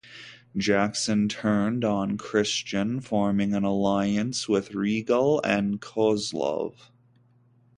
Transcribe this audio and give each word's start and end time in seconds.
Jackson 0.57 1.29
turned 1.29 1.85
on 1.85 2.17
Christian, 2.17 3.01
forming 3.01 3.53
an 3.53 3.63
alliance 3.63 4.49
with 4.49 4.73
Regal 4.73 5.39
and 5.43 5.79
Kozlov. 5.79 6.89